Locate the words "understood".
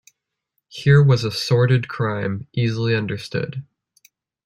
2.95-3.63